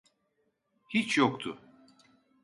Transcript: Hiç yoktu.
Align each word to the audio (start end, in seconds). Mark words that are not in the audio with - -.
Hiç 0.89 1.17
yoktu. 1.17 1.59